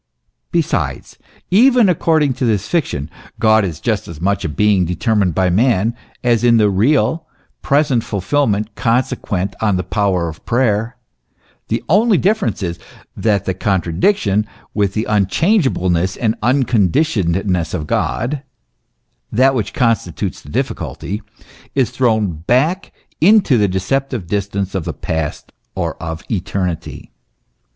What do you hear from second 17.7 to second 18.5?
of God